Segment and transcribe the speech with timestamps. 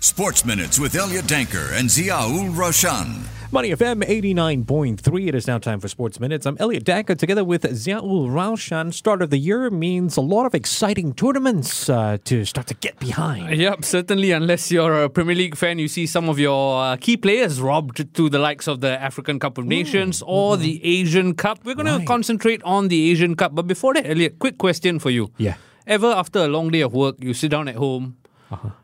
[0.00, 3.26] Sports Minutes with Elliot Danker and Ziaul Raushan.
[3.50, 5.26] Money FM 89.3.
[5.26, 6.46] It is now time for Sports Minutes.
[6.46, 8.94] I'm Elliot Danker together with Ziaul Raushan.
[8.94, 12.96] Start of the year means a lot of exciting tournaments uh, to start to get
[13.00, 13.56] behind.
[13.56, 14.30] Yep, certainly.
[14.30, 18.14] Unless you're a Premier League fan, you see some of your uh, key players robbed
[18.14, 21.64] to the likes of the African Cup of Nations or the Asian Cup.
[21.64, 23.56] We're going to concentrate on the Asian Cup.
[23.56, 25.32] But before that, Elliot, quick question for you.
[25.38, 25.54] Yeah.
[25.88, 28.18] Ever after a long day of work, you sit down at home,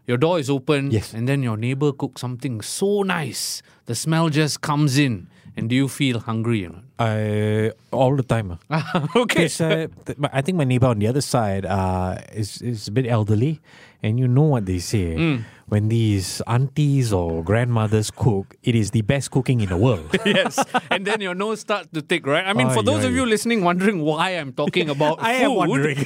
[0.07, 1.15] your door is open, Yes.
[1.15, 3.63] and then your neighbor cooks something so nice.
[3.87, 5.29] The smell just comes in.
[5.57, 6.83] And do you feel hungry or not?
[6.99, 8.59] Uh, all the time.
[9.15, 9.47] okay.
[9.61, 9.87] Uh,
[10.33, 13.61] I think my neighbor on the other side uh, is, is a bit elderly,
[14.03, 15.15] and you know what they say.
[15.15, 15.37] Hmm.
[15.69, 20.11] When these aunties or grandmothers cook, it is the best cooking in the world.
[20.27, 20.59] yes.
[20.91, 22.45] And then your nose starts to tick, right?
[22.45, 23.15] I mean, for those of ay.
[23.15, 26.05] you listening wondering why I'm talking about I food, am wondering.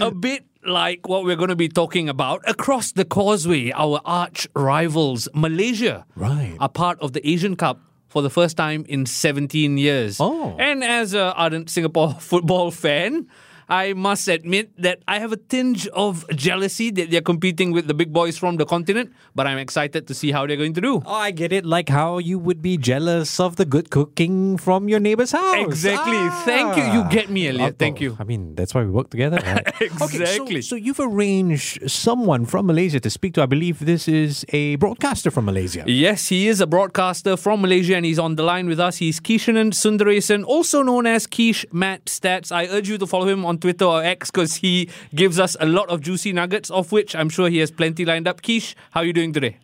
[0.00, 4.46] a bit like what we're going to be talking about across the causeway, our arch
[4.54, 6.56] rivals, Malaysia, Right.
[6.60, 10.18] are part of the Asian Cup for the first time in 17 years.
[10.20, 10.56] Oh.
[10.58, 13.28] And as an ardent Singapore football fan,
[13.68, 17.94] I must admit that I have a tinge of jealousy that they're competing with the
[17.94, 21.02] big boys from the continent, but I'm excited to see how they're going to do.
[21.04, 21.66] Oh, I get it.
[21.66, 25.56] Like how you would be jealous of the good cooking from your neighbor's house.
[25.66, 26.14] Exactly.
[26.16, 26.42] Ah.
[26.44, 26.84] Thank you.
[26.94, 27.74] You get me, Elliot.
[27.74, 28.16] Oh, Thank you.
[28.20, 29.66] I mean, that's why we work together, right?
[29.76, 30.62] Okay, so- Exactly.
[30.62, 33.42] so, you've arranged someone from Malaysia to speak to.
[33.42, 35.82] I believe this is a broadcaster from Malaysia.
[35.86, 38.98] Yes, he is a broadcaster from Malaysia and he's on the line with us.
[38.98, 42.52] He's Keeshaanan Sundaresan, also known as Keeshmatstats.
[42.52, 45.66] I urge you to follow him on Twitter or X because he gives us a
[45.66, 48.42] lot of juicy nuggets, of which I'm sure he has plenty lined up.
[48.42, 49.58] Kish, how are you doing today?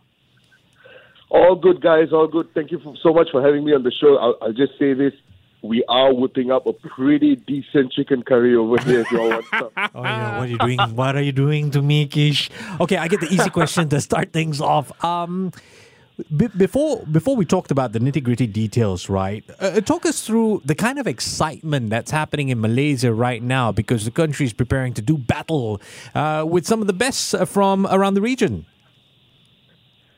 [1.30, 2.12] All good, guys.
[2.12, 2.48] All good.
[2.54, 4.16] Thank you for, so much for having me on the show.
[4.16, 5.14] I'll, I'll just say this:
[5.62, 9.00] we are whipping up a pretty decent chicken curry over here.
[9.00, 9.70] If you all want some.
[9.94, 10.78] Oh yeah, what are you doing?
[10.94, 12.50] What are you doing to me, Kish?
[12.80, 14.92] Okay, I get the easy question to start things off.
[15.04, 15.52] Um,
[16.36, 19.44] be- before before we talked about the nitty gritty details, right?
[19.58, 24.04] Uh, talk us through the kind of excitement that's happening in Malaysia right now because
[24.04, 25.80] the country is preparing to do battle
[26.14, 28.66] uh, with some of the best uh, from around the region.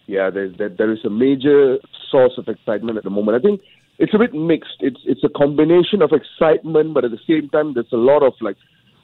[0.07, 1.79] Yeah, there, there, there is a major
[2.11, 3.37] source of excitement at the moment.
[3.39, 3.63] I think
[3.99, 4.77] it's a bit mixed.
[4.81, 8.35] It's it's a combination of excitement, but at the same time, there's a lot of
[8.41, 8.57] like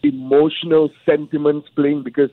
[0.02, 2.30] emotional sentiments playing because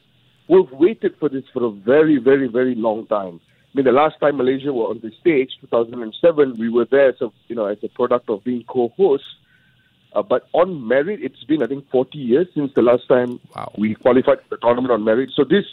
[0.50, 3.40] we've waited for this for a very, very, very long time.
[3.78, 7.22] I mean, the last time Malaysia were on the stage, 2007, we were there as
[7.22, 9.28] a you know as a product of being co-hosts.
[10.14, 13.72] Uh, but on merit, it's been I think 40 years since the last time Wow.
[13.78, 15.30] we qualified for the tournament on merit.
[15.36, 15.66] So this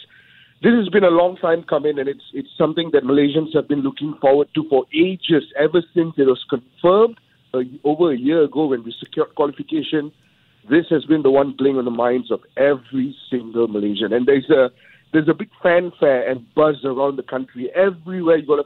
[0.61, 3.81] this has been a long time coming, and it's it's something that Malaysians have been
[3.81, 7.17] looking forward to for ages, ever since it was confirmed
[7.55, 10.11] uh, over a year ago when we secured qualification.
[10.69, 14.49] This has been the one playing on the minds of every single Malaysian, and there's
[14.51, 14.69] a
[15.13, 17.69] there's a big fanfare and buzz around the country.
[17.75, 18.65] Everywhere you got a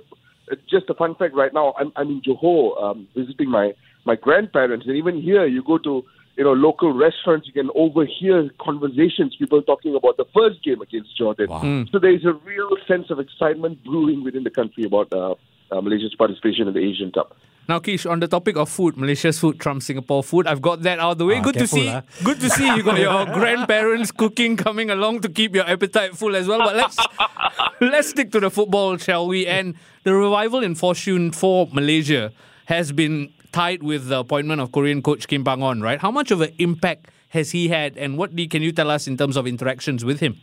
[0.51, 1.73] uh, just a fun fact right now.
[1.77, 3.73] I'm I'm in Johor um, visiting my
[4.05, 6.03] my grandparents, and even here you go to
[6.37, 11.15] you know local restaurants, you can overhear conversations, people talking about the first game against
[11.17, 11.47] Jordan.
[11.91, 15.35] So there is a real sense of excitement brewing within the country about uh,
[15.71, 17.35] uh, Malaysia's participation in the Asian Cup.
[17.69, 20.47] Now, Kish, on the topic of food, Malaysia's food trumps Singapore food.
[20.47, 21.35] I've got that out of the way.
[21.37, 21.87] Ah, good to see.
[21.87, 22.01] ah.
[22.23, 26.35] Good to see you got your grandparents cooking coming along to keep your appetite full
[26.35, 26.57] as well.
[26.57, 26.97] But let's
[27.81, 29.45] let's stick to the football, shall we?
[29.45, 32.31] And the revival in fortune for Malaysia
[32.65, 35.99] has been tied with the appointment of Korean coach Kim Pan-gon, right?
[36.01, 39.07] How much of an impact has he had, and what do- can you tell us
[39.07, 40.37] in terms of interactions with him?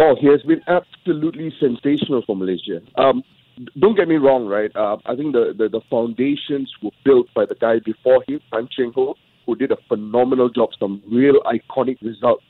[0.00, 2.82] Oh, he has been absolutely sensational for Malaysia.
[2.96, 3.22] Um,
[3.78, 4.74] don't get me wrong, right?
[4.74, 8.68] Uh, I think the, the, the foundations were built by the guy before him, Tan
[8.70, 9.14] Cheng Hoe,
[9.46, 12.44] who did a phenomenal job, some real iconic results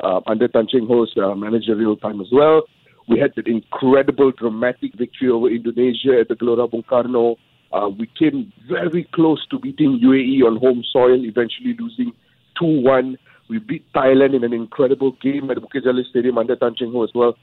[0.00, 2.62] uh, under Tan Cheng Hoe's uh, managerial time as well.
[3.08, 7.36] We had that incredible dramatic victory over Indonesia at the Gelora Bung Karno.
[7.72, 12.12] Uh, we came very close to beating UAE on home soil, eventually losing
[12.58, 13.18] 2 1.
[13.50, 16.92] We beat Thailand in an incredible game at the Bukit Jalil Stadium under Tan Cheng
[16.92, 17.36] Hoe as well.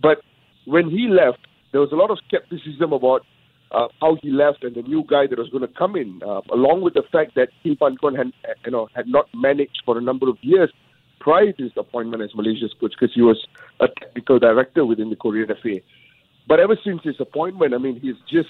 [0.00, 0.18] But
[0.66, 3.24] when he left, there was a lot of skepticism about
[3.70, 6.40] uh, how he left and the new guy that was going to come in, uh,
[6.52, 8.32] along with the fact that Kim Pan-gon had,
[8.64, 10.72] you know, had not managed for a number of years
[11.20, 13.46] prior to his appointment as Malaysia's coach because he was
[13.80, 15.80] a technical director within the Korean FA.
[16.46, 18.48] But ever since his appointment, I mean, he's just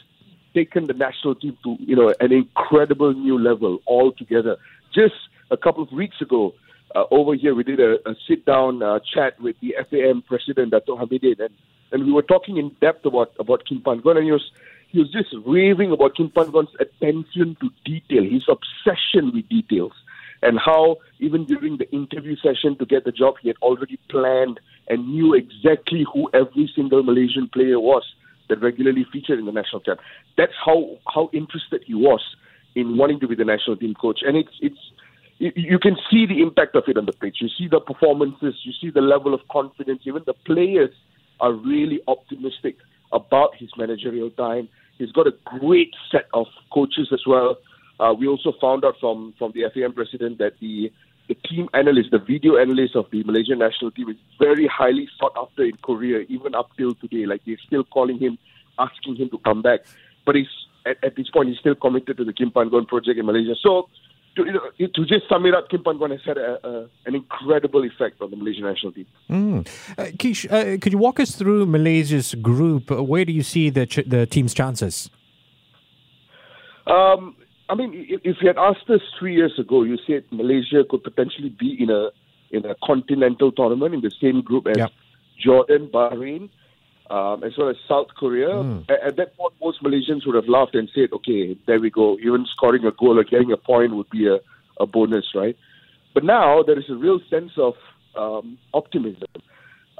[0.54, 4.56] taken the national team to you know an incredible new level altogether.
[4.94, 5.14] Just
[5.50, 6.54] a couple of weeks ago,
[6.94, 10.70] uh, over here we did a, a sit down uh, chat with the FAM president
[10.70, 11.54] Dato Hamidin, and,
[11.92, 14.50] and we were talking in depth about about Kim Pan-gon, and he was
[14.88, 19.92] he was just raving about Kim Pan-gon's attention to detail, his obsession with details
[20.42, 24.60] and how even during the interview session to get the job, he had already planned
[24.88, 28.04] and knew exactly who every single Malaysian player was
[28.48, 29.96] that regularly featured in the national team.
[30.36, 32.22] That's how how interested he was
[32.74, 34.78] in wanting to be the national team coach, and it's it's
[35.38, 37.38] you, you can see the impact of it on the pitch.
[37.40, 40.02] You see the performances, you see the level of confidence.
[40.04, 40.94] Even the players
[41.40, 42.76] are really optimistic
[43.12, 44.68] about his managerial time.
[44.98, 47.56] He's got a great set of coaches as well.
[48.00, 50.92] Uh, we also found out from from the FAM president that the
[51.28, 55.32] the team analyst, the video analyst of the Malaysian national team, is very highly sought
[55.36, 57.26] after in Korea, even up till today.
[57.26, 58.38] Like they're still calling him,
[58.78, 59.80] asking him to come back.
[60.24, 60.46] But he's
[60.86, 63.54] at, at this point he's still committed to the Kim Pan-gon project in Malaysia.
[63.62, 63.88] So
[64.38, 66.72] to, you know, to just sum it up, Kim Pan-gon has had a, a,
[67.06, 69.06] an incredible effect on the Malaysian national team.
[69.28, 69.68] Mm.
[69.98, 72.90] Uh, Kish, uh, could you walk us through Malaysia's group?
[72.90, 75.10] Where do you see the ch- the team's chances?
[76.86, 77.36] Um,
[77.68, 81.02] I mean, if, if you had asked us three years ago, you said Malaysia could
[81.02, 82.10] potentially be in a
[82.50, 84.90] in a continental tournament in the same group as Yep.
[85.38, 86.48] Jordan, Bahrain,
[87.10, 88.60] um, as well as South Korea.
[88.88, 92.18] At, at that point, most Malaysians would have laughed and said, "Okay, there we go.
[92.18, 94.38] Even scoring a goal or getting a point would be a,
[94.80, 95.56] a bonus, right?"
[96.14, 97.74] But now there is a real sense of
[98.16, 99.28] um, optimism,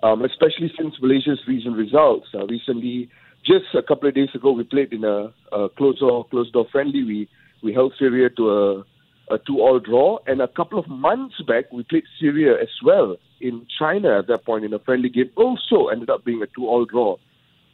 [0.03, 2.29] um, especially since Malaysia's recent results.
[2.35, 3.09] Uh, recently,
[3.45, 6.67] just a couple of days ago, we played in a, a closed door closed door
[6.71, 7.05] friendly.
[7.05, 7.29] We
[7.63, 8.85] we held Syria to a
[9.31, 13.17] a two all draw, and a couple of months back we played Syria as well
[13.41, 15.31] in China at that point in a friendly game.
[15.37, 17.17] Also ended up being a two all draw.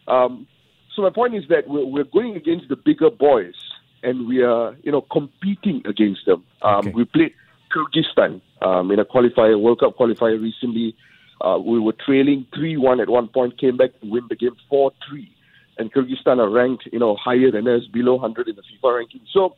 [0.09, 0.47] Um,
[0.95, 3.55] so my point is that we're, we're going against the bigger boys,
[4.03, 6.45] and we are you know competing against them.
[6.63, 6.91] Um, Okay.
[6.91, 7.35] We played
[7.73, 10.95] Kyrgyzstan um, in a qualifier, World Cup qualifier recently.
[11.41, 14.57] Uh, we were trailing three one at one point, came back to win the game
[14.69, 15.31] four three,
[15.79, 19.21] and Kyrgyzstan are ranked you know higher than us, below hundred in the FIFA ranking.
[19.33, 19.57] So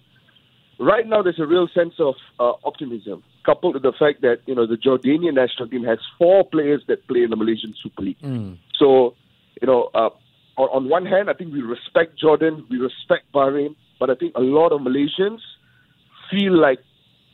[0.78, 4.54] right now there's a real sense of uh, optimism, coupled with the fact that you
[4.54, 8.18] know the Jordanian national team has four players that play in the Malaysian Super League.
[8.78, 9.14] So
[9.60, 10.10] you know, uh,
[10.56, 14.36] on, on one hand, I think we respect Jordan, we respect Bahrain, but I think
[14.36, 15.40] a lot of Malaysians
[16.30, 16.80] feel like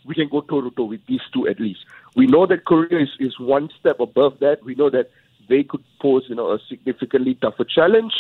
[0.05, 1.81] we can go toe to toe with these two at least.
[2.15, 4.63] We know that Korea is, is one step above that.
[4.65, 5.11] We know that
[5.49, 8.13] they could pose, you know, a significantly tougher challenge.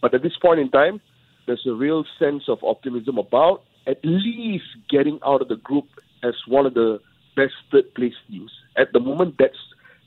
[0.00, 1.00] But at this point in time,
[1.46, 5.86] there's a real sense of optimism about at least getting out of the group
[6.22, 7.00] as one of the
[7.36, 8.52] best third place teams.
[8.76, 9.58] At the moment, that's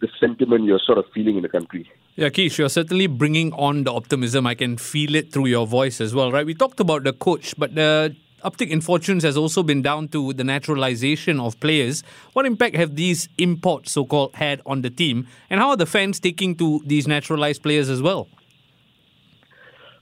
[0.02, 1.90] the sentiment you're sort of feeling in the country.
[2.16, 4.46] Yeah, Kish, you're certainly bringing on the optimism.
[4.46, 6.46] I can feel it through your voice as well, right?
[6.46, 10.34] We talked about the coach, but the uptick in fortunes has also been down to
[10.34, 12.04] the naturalization of players.
[12.34, 15.28] What impact have these imports, so called, had on the team?
[15.50, 18.28] And how are the fans taking to these naturalized players as well?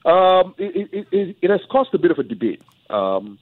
[0.04, 2.60] Um, it, it, it, it has caused a bit of a debate.
[2.90, 3.38] Um,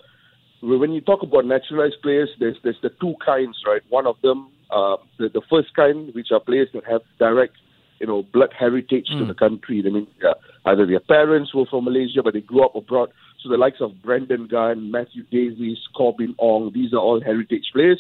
[0.60, 3.82] when you talk about naturalized players, there's there's the two kinds, right?
[3.88, 7.54] One of them, uh, the, the first kind, which are players that have direct,
[7.98, 9.82] you know, blood heritage to the country.
[9.86, 10.34] I mean, uh,
[10.66, 13.10] either their parents were from Malaysia, but they grew up abroad.
[13.42, 17.98] So the likes of Brendan Gunn, Matthew Davies, Corbin Ong, these are all heritage players.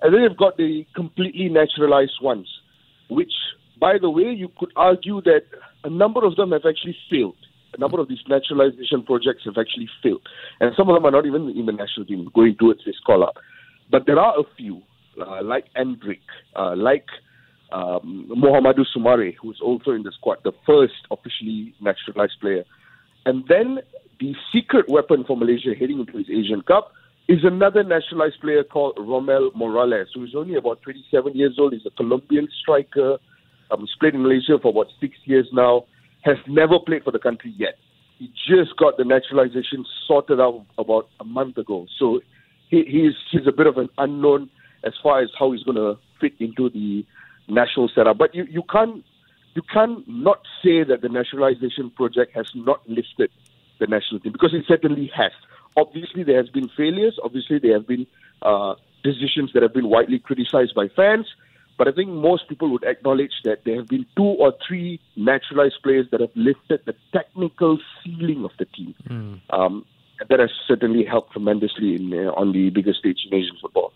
[0.00, 2.48] And then you've got the completely naturalized ones,
[3.08, 3.32] which,
[3.78, 5.42] by the way, you could argue that
[5.84, 7.36] a number of them have actually failed.
[7.74, 10.22] A number of these naturalization projects have actually failed.
[10.60, 13.24] And some of them are not even in the national team going towards this call
[13.24, 13.36] up.
[13.90, 14.82] But there are a few,
[15.20, 16.20] uh, like Endrick,
[16.56, 17.06] uh, like
[17.72, 22.64] um, Sumareh, who's also in the squad, the first officially naturalized player.
[23.24, 23.78] And then
[24.20, 26.92] the secret weapon for Malaysia heading into his Asian Cup
[27.28, 31.72] is another nationalized player called Romel Morales, who is only about 27 years old.
[31.72, 33.18] He's a Colombian striker.
[33.70, 35.84] Um, he's played in Malaysia for about six years now.
[36.22, 37.74] Has never played for the country yet.
[38.18, 41.86] He just got the naturalization sorted out about a month ago.
[41.98, 42.20] So
[42.70, 44.50] he, he's he's a bit of an unknown
[44.84, 47.04] as far as how he's going to fit into the
[47.48, 48.18] national setup.
[48.18, 49.04] But you, you can't
[49.54, 53.30] you can't not say that the nationalization project has not lifted
[53.80, 55.32] the national team because it certainly has.
[55.76, 57.18] Obviously, there has been failures.
[57.22, 58.06] Obviously, there have been
[58.42, 61.26] uh, decisions that have been widely criticized by fans.
[61.78, 65.82] But I think most people would acknowledge that there have been two or three naturalized
[65.82, 68.94] players that have lifted the technical ceiling of the team.
[69.50, 69.84] Um,
[70.28, 73.92] that has certainly helped tremendously in, uh, on the bigger stage in Asian football.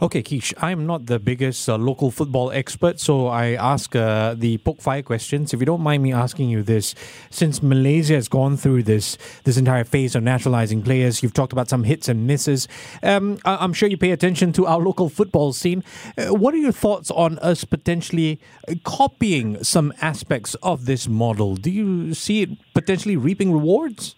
[0.00, 4.58] Okay, Kish, I'm not the biggest uh, local football expert, so I ask uh, the
[4.58, 5.52] poke fire questions.
[5.52, 6.94] If you don't mind me asking you this,
[7.30, 11.68] since Malaysia has gone through this this entire phase of naturalizing players, you've talked about
[11.68, 12.68] some hits and misses.
[13.02, 15.82] Um, I- I'm sure you pay attention to our local football scene.
[16.16, 21.56] Uh, what are your thoughts on us potentially uh, copying some aspects of this model?
[21.56, 24.14] Do you see it potentially reaping rewards?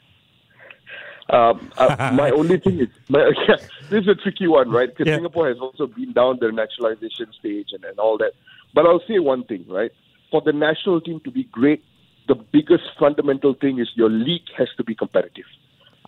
[1.32, 3.30] Um, uh, my only thing is, my,
[3.90, 4.88] this is a tricky one, right?
[4.88, 5.16] Because Yeah.
[5.16, 8.32] Singapore has also been down the naturalization stage and, and all that.
[8.74, 9.92] But I'll say one thing, right?
[10.30, 11.82] for the national team to be great,
[12.28, 15.44] the biggest fundamental thing is your league has to be competitive.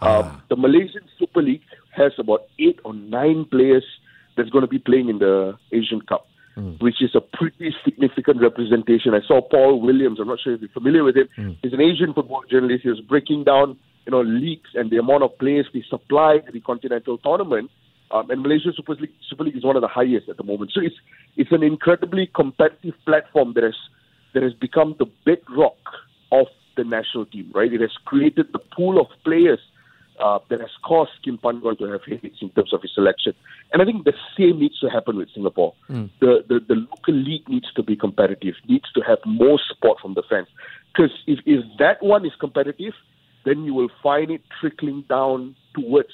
[0.00, 3.84] Um, the Malaysian Super League has about eight or nine players
[4.36, 6.26] that's going to be playing in the Asian Cup,
[6.80, 9.14] which is a pretty significant representation.
[9.14, 10.18] I saw Paul Williams.
[10.20, 11.56] I'm not sure if you're familiar with him.
[11.62, 12.82] He's an Asian football journalist.
[12.82, 16.52] He was breaking down, you know, leagues and the amount of players we supply to
[16.52, 17.70] the continental tournament.
[18.10, 20.72] Um, and Malaysia Super League, Super League is one of the highest at the moment.
[20.74, 20.96] So it's
[21.36, 23.76] it's an incredibly competitive platform that has
[24.34, 25.78] that has become the bedrock
[26.30, 27.50] of the national team.
[27.54, 27.72] Right?
[27.72, 29.60] It has created the pool of players
[30.20, 33.32] uh, that has caused Kim Pan-gon to have hits in terms of his selection.
[33.72, 35.74] And I think the same needs to happen with Singapore.
[36.20, 40.14] The, the the local league needs to be competitive, needs to have more support from
[40.14, 40.48] the fans.
[40.92, 42.92] Because if, if that one is competitive,
[43.44, 46.10] then you will find it trickling down towards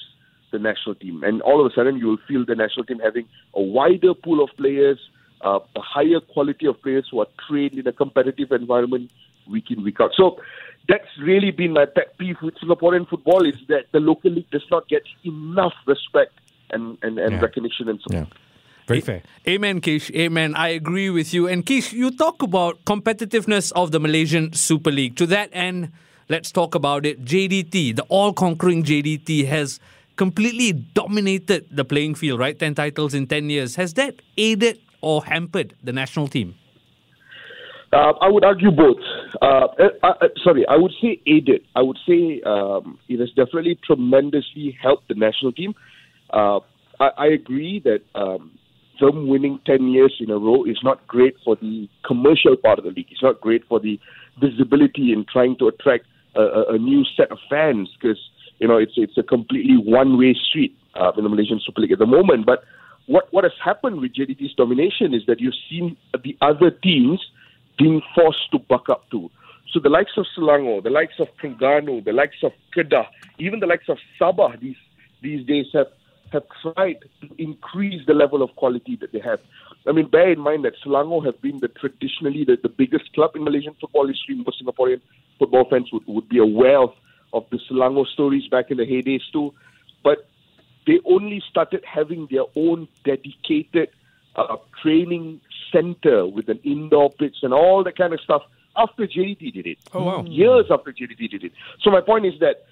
[0.51, 1.23] the national team.
[1.23, 4.43] And all of a sudden, you will feel the national team having a wider pool
[4.43, 4.99] of players,
[5.41, 9.11] uh, a higher quality of players who are trained in a competitive environment
[9.49, 10.11] week in, week out.
[10.15, 10.39] So
[10.87, 14.65] that's really been my pet peeve with Singaporean football is that the local league does
[14.71, 16.33] not get enough respect
[16.71, 17.41] and, and, and Yeah.
[17.41, 18.27] recognition and support.
[18.29, 18.37] Yeah.
[18.87, 19.21] Very fair.
[19.47, 20.09] Amen, Kish.
[20.15, 20.55] Amen.
[20.55, 21.47] I agree with you.
[21.47, 25.15] And Kish, you talk about competitiveness of the Malaysian Super League.
[25.17, 25.91] To that end,
[26.29, 27.25] let's talk about it.
[27.25, 29.79] JDT, the all conquering JDT, has
[30.15, 32.57] completely dominated the playing field, right?
[32.57, 33.75] 10 titles in 10 years.
[33.75, 36.55] Has that aided or hampered the national team?
[37.91, 38.97] Uh, I would argue both.
[39.41, 41.61] Uh, uh, uh, sorry, I would say aided.
[41.75, 45.73] I would say um, it has definitely tremendously helped the national team.
[46.29, 46.59] Uh,
[46.99, 48.51] I, I agree that um,
[48.99, 52.85] them winning 10 years in a row is not great for the commercial part of
[52.85, 53.07] the league.
[53.09, 53.99] It's not great for the
[54.39, 56.05] visibility in trying to attract
[56.35, 58.19] a, a, new set of fans because,
[58.59, 61.99] you know, it's, it's a completely one-way street uh, in the Malaysian Super League at
[61.99, 62.45] the moment.
[62.45, 62.63] But
[63.07, 67.19] what, what has happened with JDT's domination is that you've seen the other teams
[67.77, 69.29] being forced to buck up to.
[69.71, 73.05] So the likes of Selangor, the likes of Terengganu, the likes of Kedah,
[73.37, 74.75] even the likes of Sabah these
[75.21, 75.87] these days have
[76.31, 79.39] have tried to increase the level of quality that they have.
[79.87, 83.31] I mean, bear in mind that Selangor have been the traditionally the, the biggest club
[83.35, 84.35] in Malaysian football history.
[84.35, 85.01] Most Singaporean
[85.37, 86.93] football fans would, would be aware of,
[87.33, 89.53] of the Selangor stories back in the heydays too.
[90.03, 90.27] But
[90.85, 93.89] they only started having their own dedicated
[94.35, 98.41] uh, training center with an indoor pitch and all that kind of stuff
[98.75, 99.77] after JDT did it.
[99.93, 100.23] Oh, wow.
[100.23, 101.51] Years after JDT did it.
[101.81, 102.65] So my point is that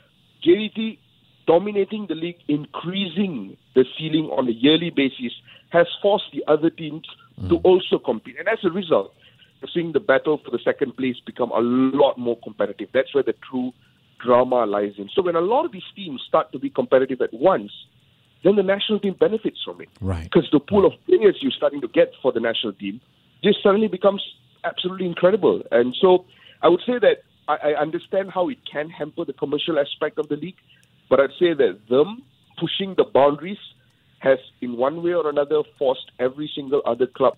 [0.46, 1.00] JDT
[1.48, 5.34] dominating the league, increasing the ceiling on a yearly basis,
[5.70, 7.06] has forced the other teams
[7.50, 7.66] to hmm.
[7.68, 8.36] also compete.
[8.38, 9.14] And as a result,
[9.62, 12.90] you're seeing the battle for the second place become a lot more competitive.
[12.94, 13.72] That's where the true
[14.24, 15.10] drama lies in.
[15.14, 17.72] So when a lot of these teams start to be competitive at once,
[18.44, 19.90] then the national team benefits from it.
[20.02, 20.24] Right.
[20.24, 23.02] Because the pool of players you're starting to get for the national team
[23.44, 24.24] just suddenly becomes
[24.64, 25.62] absolutely incredible.
[25.72, 26.26] And so
[26.62, 30.30] I would say that I, I understand how it can hamper the commercial aspect of
[30.30, 30.58] the league,
[31.10, 32.24] but I'd say that them
[32.60, 33.58] pushing the boundaries
[34.20, 37.38] has, in one way or another, forced every single other club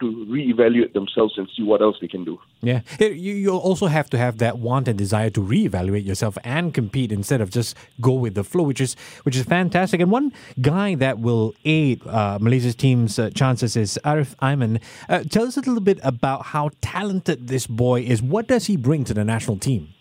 [0.00, 2.38] to reevaluate themselves and see what else they can do.
[2.62, 6.72] Yeah, you you also have to have that want and desire to reevaluate yourself and
[6.72, 10.00] compete instead of just go with the flow, which is which is fantastic.
[10.00, 14.80] And one guy that will aid uh, Malaysia's team's uh, chances is Arif Aiman.
[15.08, 18.22] Uh, tell us a little bit about how talented this boy is.
[18.22, 19.92] What does he bring to the national team?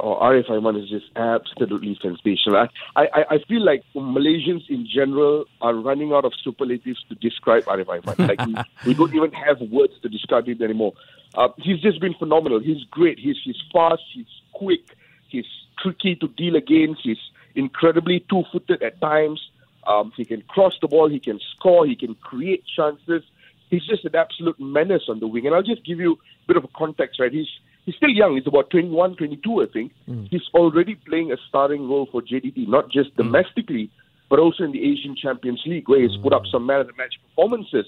[0.00, 2.56] Arif Aiman is just absolutely sensational.
[2.96, 7.64] I, I, I feel like Malaysians in general are running out of superlatives to describe
[7.64, 8.18] Arif Aiman.
[8.30, 8.54] Like we,
[8.86, 10.92] we don't even have words to describe him anymore.
[11.34, 12.60] Uh, he's just been phenomenal.
[12.60, 13.18] He's great.
[13.18, 14.02] He's he's fast.
[14.12, 14.96] He's quick.
[15.28, 15.46] He's
[15.82, 17.02] tricky to deal against.
[17.02, 17.18] He's
[17.54, 19.40] incredibly two-footed at times.
[19.86, 21.08] Um, he can cross the ball.
[21.08, 21.86] He can score.
[21.86, 23.22] He can create chances.
[23.70, 25.46] He's just an absolute menace on the wing.
[25.46, 27.32] And I'll just give you a bit of a context, right?
[27.32, 27.48] He's
[27.86, 28.36] he's still young.
[28.36, 29.92] He's about 21, 22, I think.
[30.30, 33.90] He's already playing a starring role for JDT, not just domestically,
[34.28, 36.92] but also in the Asian Champions League, where he's put up some man of the
[36.96, 37.86] match performances.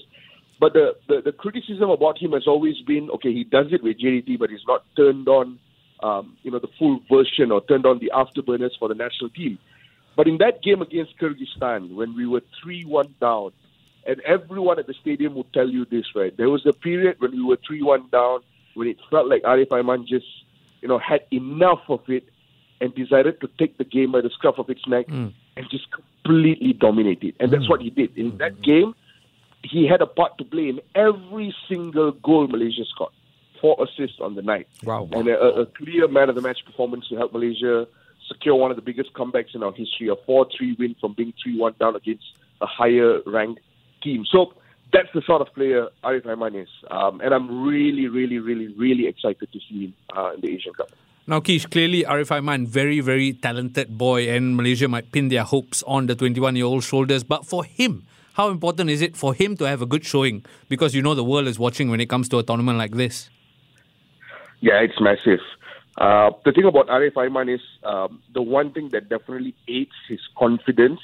[0.59, 3.99] But the, the, the criticism about him has always been, okay, he does it with
[3.99, 5.59] JDT, but he's not turned on,
[6.01, 9.57] um, you know, the full version or turned on the afterburners for the national team.
[10.15, 13.51] But in that game against Kyrgyzstan, when we were 3-1 down,
[14.05, 16.35] and everyone at the stadium would tell you this, right?
[16.35, 18.41] There was a period when we were 3-1 down,
[18.75, 20.25] when it felt like Arif Aiman just,
[20.81, 22.23] you know, had enough of it
[22.81, 25.33] and decided to take the game by the scruff of its neck mm.
[25.55, 27.35] and just completely dominate it.
[27.39, 27.69] And that's mm.
[27.69, 28.17] what he did.
[28.17, 28.93] In that game,
[29.63, 33.13] he had a part to play in every single goal Malaysia scored.
[33.61, 34.67] Four assists on the night.
[34.83, 35.07] Wow.
[35.13, 37.87] And a, a clear man of the match performance to help Malaysia
[38.27, 41.33] secure one of the biggest comebacks in our history, a 4 3 win from being
[41.41, 42.25] 3 1 down against
[42.61, 43.61] a higher ranked
[44.01, 44.25] team.
[44.29, 44.53] So
[44.93, 46.69] that's the sort of player Arif Aiman is.
[46.89, 50.73] Um, and I'm really, really, really, really excited to see him uh, in the Asian
[50.73, 50.89] Cup.
[51.25, 55.83] Now, Kish, clearly Arif Aiman, very, very talented boy, and Malaysia might pin their hopes
[55.87, 57.23] on the 21 year old shoulders.
[57.23, 60.45] But for him, how important is it for him to have a good showing?
[60.69, 63.29] Because you know the world is watching when it comes to a tournament like this.
[64.59, 65.39] Yeah, it's massive.
[65.97, 70.19] Uh, the thing about Arif Aiman is um, the one thing that definitely aids his
[70.37, 70.99] confidence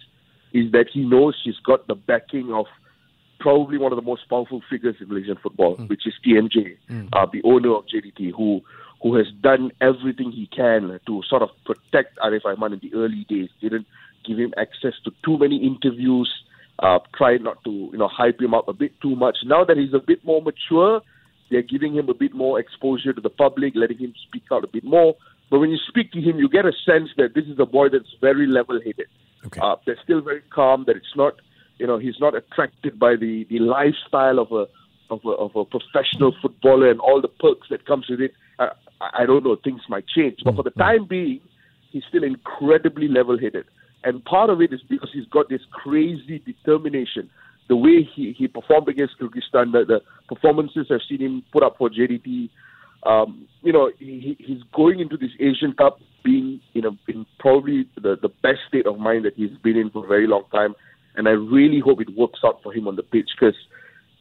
[0.54, 2.66] is that he knows he's got the backing of
[3.40, 5.90] probably one of the most powerful figures in Malaysian football, mm.
[5.90, 7.10] which is TMJ, mm.
[7.14, 8.62] uh, the owner of JDT, who
[9.02, 13.26] who has done everything he can to sort of protect Arif Aiman in the early
[13.30, 13.50] days.
[13.62, 13.88] Didn't
[14.26, 16.30] give him access to too many interviews.
[16.80, 19.38] Uh, tried not to you know hype him up a bit too much.
[19.46, 21.02] Now that he's a bit more mature,
[21.50, 24.68] they're giving him a bit more exposure to the public, letting him speak out a
[24.68, 25.16] bit more.
[25.50, 27.90] But when you speak to him, you get a sense that this is a boy
[27.90, 29.08] that's very level-headed.
[29.48, 29.60] Okay.
[29.62, 30.84] Uh, they're still very calm.
[30.86, 31.36] That it's not,
[31.80, 34.68] you know, he's not attracted by the, the lifestyle of a,
[35.12, 38.34] of a of a professional footballer and all the perks that comes with it.
[38.60, 38.70] I,
[39.02, 39.56] I don't know.
[39.64, 40.80] Things might change, but for the mm-hmm.
[40.80, 41.40] time being,
[41.92, 43.66] he's still incredibly level-headed.
[44.04, 47.30] And part of it is because he's got this crazy determination
[47.70, 51.78] the way he, he performed against Kyrgyzstan, the, the performances I've seen him put up
[51.78, 52.50] for JDT,
[53.04, 57.88] um, you know, he, he's going into this Asian Cup being in a in probably
[57.96, 60.76] the, the best state of mind that he's been in for a very long time,
[61.16, 63.56] and I really hope it works out for him on the pitch because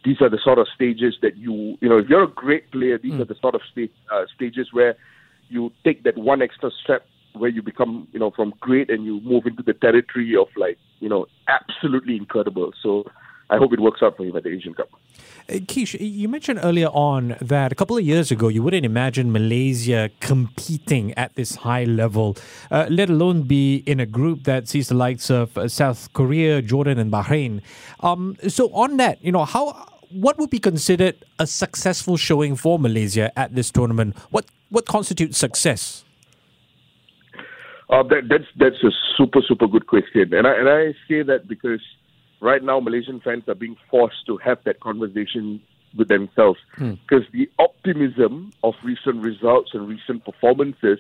[0.05, 2.99] these are the sort of stages that you you know if you're a great player,
[2.99, 3.21] these mm.
[3.21, 4.97] are the sort of state, uh, stages where
[5.49, 9.21] you take that one extra step where you become you know from great and you
[9.21, 12.73] move into the territory of like you know absolutely incredible.
[12.83, 13.05] So
[13.51, 14.91] I hope it works out for him at the Asian Cup.
[15.49, 19.33] Uh, Kish, you mentioned earlier on that a couple of years ago you wouldn't imagine
[19.33, 22.37] Malaysia competing at this high level,
[22.71, 26.61] uh, let alone be in a group that sees the likes of uh, South Korea,
[26.61, 27.63] Jordan, and Bahrain.
[28.01, 32.79] Um, so, on that, you know, how what would be considered a successful showing for
[32.79, 34.17] Malaysia at this tournament?
[34.31, 36.05] What what constitutes success?
[37.89, 41.49] Uh, that, that's that's a super super good question, and I and I say that
[41.49, 41.81] because
[42.41, 45.61] right now Malaysian fans are being forced to have that conversation
[45.97, 47.39] with themselves because hmm.
[47.39, 50.99] the optimism of recent results and recent performances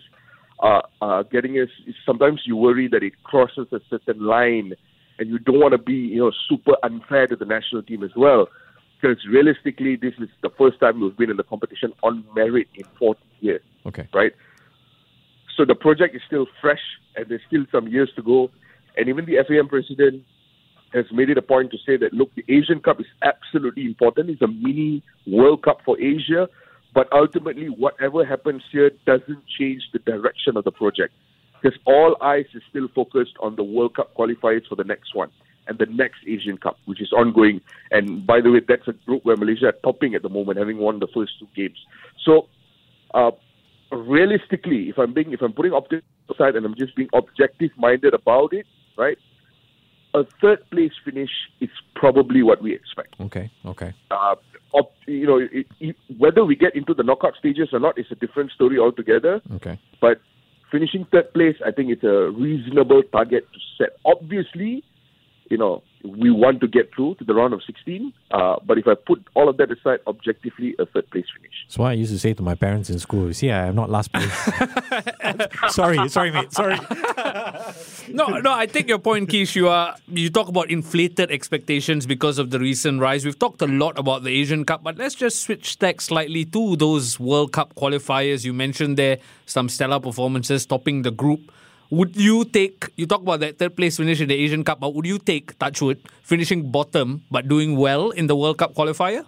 [0.60, 1.68] are, are getting us.
[2.04, 4.74] Sometimes you worry that it crosses a certain line,
[5.18, 8.10] and you don't want to be you know super unfair to the national team as
[8.16, 8.48] well.
[9.00, 12.84] Because realistically, this is the first time we've been in the competition on merit in
[12.98, 13.62] 40 years.
[13.86, 14.08] Okay.
[14.12, 14.32] Right?
[15.56, 16.80] So the project is still fresh,
[17.14, 18.50] and there's still some years to go.
[18.96, 20.24] And even the FAM president
[20.94, 24.30] has made it a point to say that look, the Asian Cup is absolutely important.
[24.30, 26.48] It's a mini World Cup for Asia,
[26.94, 31.12] but ultimately, whatever happens here doesn't change the direction of the project
[31.60, 35.30] because all eyes is still focused on the World Cup qualifiers for the next one
[35.66, 37.60] and the next Asian Cup, which is ongoing.
[37.90, 40.78] And by the way, that's a group where Malaysia are topping at the moment, having
[40.78, 41.78] won the first two games.
[42.24, 42.48] So,
[43.12, 43.32] uh,
[43.92, 48.14] realistically, if I'm being, if I'm putting optimism aside and I'm just being objective minded
[48.14, 49.18] about it, right?
[50.14, 53.14] A third place finish is probably what we expect.
[53.20, 53.94] Okay, okay.
[54.10, 54.36] Uh,
[54.72, 58.06] op, you know, it, it, whether we get into the knockout stages or not is
[58.10, 59.40] a different story altogether.
[59.54, 59.78] Okay.
[60.00, 60.20] But
[60.70, 63.98] finishing third place, I think it's a reasonable target to set.
[64.04, 64.84] Obviously,
[65.50, 68.12] you know, we want to get through to the round of 16.
[68.30, 71.52] Uh, but if I put all of that aside, objectively, a third place finish.
[71.66, 73.32] That's what I used to say to my parents in school.
[73.32, 74.32] See, I am not last place.
[75.74, 76.52] sorry, sorry, mate.
[76.52, 76.78] Sorry.
[78.08, 78.52] no, no.
[78.52, 79.56] I take your point, Kish.
[79.56, 83.24] You are you talk about inflated expectations because of the recent rise.
[83.24, 86.76] We've talked a lot about the Asian Cup, but let's just switch tack slightly to
[86.76, 88.44] those World Cup qualifiers.
[88.44, 91.52] You mentioned there some stellar performances topping the group.
[91.90, 94.94] Would you take, you talk about that third place finish in the Asian Cup, but
[94.94, 99.24] would you take, Touchwood, finishing bottom but doing well in the World Cup qualifier?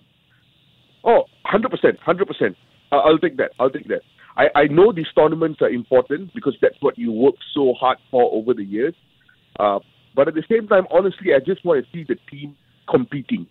[1.03, 1.65] Oh, 100%,
[2.07, 2.57] 100%.
[2.93, 3.53] Uh, I'll take that.
[3.59, 4.03] I'll take that.
[4.37, 8.31] I, I know these tournaments are important because that's what you work so hard for
[8.33, 8.95] over the years.
[9.59, 9.79] Uh,
[10.15, 12.57] but at the same time, honestly, I just want to see the team
[12.91, 13.47] competing.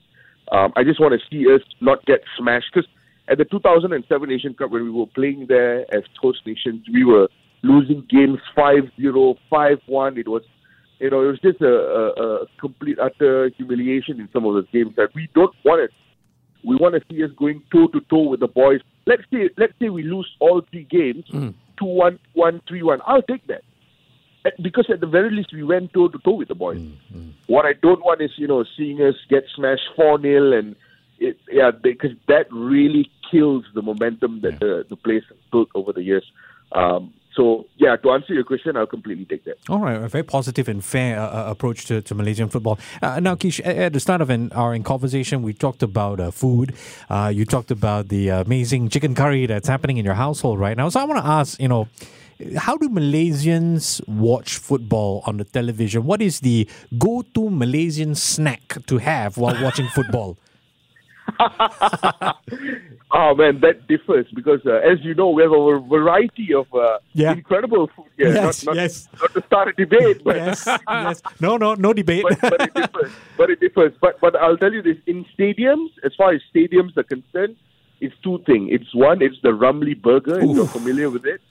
[0.51, 2.89] Um, I just want to see us not get smashed because
[3.27, 7.27] at the 2007 Asian Cup, when we were playing there as host nations, we were
[7.61, 10.17] losing games 5-0, 5-1.
[10.17, 10.43] It was,
[10.99, 14.67] you know, it was just a, a, a complete utter humiliation in some of those
[14.71, 15.91] games that we don't want it.
[16.63, 18.81] We want to see us going toe to toe with the boys.
[19.05, 21.53] Let's say, let's say we lose all three games, mm.
[21.81, 22.99] 2-1, 1-3-1.
[23.05, 23.63] I'll take that.
[24.61, 26.79] Because at the very least, we went toe to toe with the boys.
[26.79, 27.33] Mm, mm.
[27.47, 30.75] What I don't want is, you know, seeing us get smashed 4 0 and
[31.19, 34.59] it, yeah, because that really kills the momentum that yeah.
[34.59, 36.25] the, the place has built over the years.
[36.71, 39.55] Um, So yeah, to answer your question, I'll completely take that.
[39.69, 42.77] All right, a very positive and fair uh, uh, approach to, to Malaysian football.
[43.01, 46.75] Uh, now, Kish, at, the start of an, our conversation, we talked about uh, food.
[47.09, 50.89] Uh, you talked about the amazing chicken curry that's happening in your household right now.
[50.89, 51.87] So I want to ask, you know,
[52.57, 56.03] how do Malaysians watch football on the television?
[56.03, 60.37] What is the go-to Malaysian snack to have while watching football?
[63.11, 66.99] oh man, that differs because uh, as you know, we have a variety of uh,
[67.13, 67.31] yeah.
[67.31, 68.33] incredible food here.
[68.33, 69.07] Yes, not, not, yes.
[69.21, 71.21] not to start a debate, but yes, yes.
[71.39, 72.25] No, no, no debate.
[72.27, 73.11] but, but, it differs.
[73.37, 73.93] But it differs.
[74.01, 77.55] But but I'll tell you this: in stadiums, as far as stadiums are concerned,
[78.01, 78.69] it's two things.
[78.71, 81.41] It's one, it's the Ramly burger, if you're familiar with it,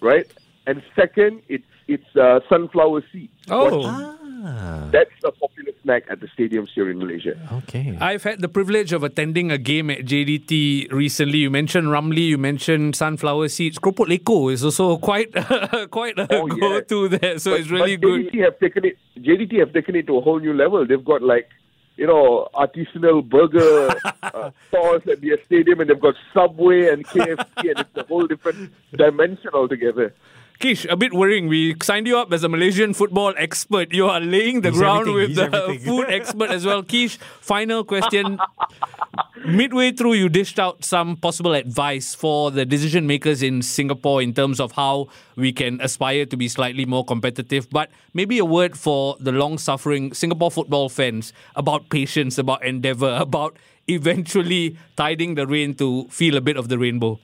[0.00, 0.26] right?
[0.66, 3.32] And second, it's it's uh, sunflower seeds.
[3.50, 3.82] Oh.
[3.84, 4.88] Ah.
[4.92, 5.53] That's a popular
[5.84, 7.36] snack at the stadiums here in Malaysia.
[7.62, 7.96] Okay.
[8.00, 11.38] I've had the privilege of attending a game at JDT recently.
[11.38, 13.78] You mentioned Ramly, you mentioned sunflower seeds.
[13.78, 15.30] Keropok lekor is also quite
[15.90, 18.20] quite a Oh, go-to there, so But- it's really but good.
[18.32, 18.98] JDT have taken it.
[19.20, 20.84] JDT have taken it to a whole new level.
[20.86, 21.48] They've got like,
[21.96, 23.94] you know, artisanal burger
[24.24, 28.26] uh, stores at their stadium, and they've got Subway and KFC, and it's a whole
[28.26, 30.12] different dimension altogether.
[30.60, 31.48] Kish, a bit worrying.
[31.48, 33.92] We signed you up as a Malaysian football expert.
[33.92, 35.78] You are laying the He's ground everything, with he's the everything.
[35.86, 36.82] food expert as well.
[36.82, 38.38] Kish, final question.
[39.46, 44.32] Midway through, you dished out some possible advice for the decision makers in Singapore in
[44.32, 47.68] terms of how we can aspire to be slightly more competitive.
[47.68, 53.14] But maybe a word for the long suffering Singapore football fans about patience, about endeavor,
[53.20, 57.18] about eventually tiding the rain to feel a bit of the rainbow.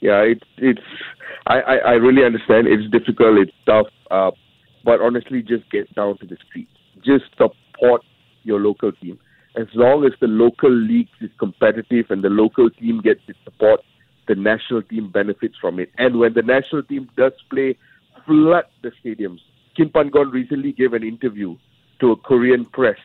[0.00, 0.82] Yeah, it's it's.
[1.46, 2.66] I, I, I really understand.
[2.66, 3.38] It's difficult.
[3.38, 3.86] It's tough.
[4.10, 4.32] Uh,
[4.84, 6.72] but honestly, just get down to the streets.
[7.04, 8.02] Just support
[8.42, 9.18] your local team.
[9.56, 13.80] As long as the local league is competitive and the local team gets its support,
[14.28, 15.90] the national team benefits from it.
[15.98, 17.78] And when the national team does play,
[18.26, 19.38] flood the stadiums.
[19.76, 21.56] Kim Pan-gon recently gave an interview
[22.00, 22.98] to a Korean press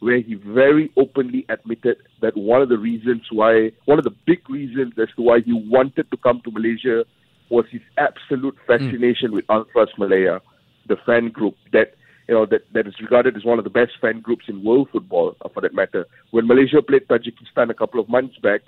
[0.00, 4.48] where he very openly admitted that one of the reasons why, one of the big
[4.48, 7.04] reasons as to why he wanted to come to Malaysia
[7.50, 10.40] was his absolute fascination with Ultras Malaya,
[10.86, 11.94] the fan group that
[12.28, 14.88] you know that, that is regarded as one of the best fan groups in world
[14.92, 16.06] football, uh, for that matter.
[16.30, 18.60] When Malaysia played Tajikistan a couple of months back,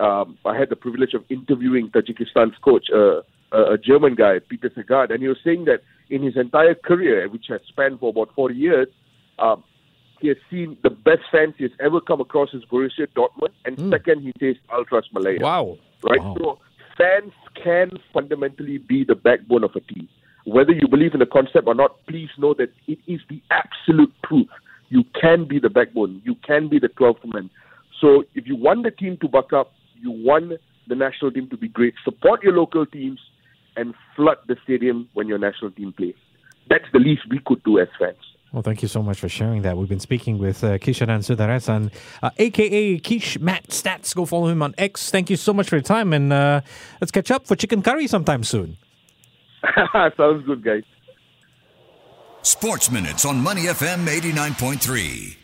[0.00, 3.20] um, I had the privilege of interviewing Tajikistan's coach, uh,
[3.52, 7.28] a, a German guy, Petar Segrt, and he was saying that in his entire career,
[7.28, 8.88] which has spanned for about 40 years,
[9.38, 9.62] um,
[10.20, 13.78] he has seen the best fans he has ever come across is Borussia Dortmund, and
[13.90, 15.38] second he says Ultras Malaya.
[15.40, 15.78] Wow.
[16.02, 16.22] Right?
[16.22, 16.36] Wow.
[16.38, 16.58] So
[16.96, 20.08] fans can fundamentally be the backbone of a team.
[20.44, 24.12] Whether you believe in the concept or not, please know that it is the absolute
[24.26, 24.48] truth.
[24.88, 26.20] You can be the backbone.
[26.24, 27.48] You can be the 12th man.
[28.00, 30.52] So if you want the team to buck up, you want
[30.88, 33.20] the national team to be great, support your local teams
[33.76, 36.16] and flood the stadium when your national team plays.
[36.68, 38.16] That's the least we could do as fans.
[38.52, 39.78] Well, thank you so much for sharing that.
[39.78, 41.90] We've been speaking with uh, Keeshaanan Sundaresan,
[42.22, 44.14] uh, aka Keeshmatstats.
[44.14, 45.10] Go follow him on X.
[45.10, 46.60] Thank you so much for your time, and uh,
[47.00, 48.76] let's catch up for chicken curry sometime soon.
[50.16, 50.84] Sounds good, guys.
[52.42, 55.41] Sports Minutes on Money FM 89.3.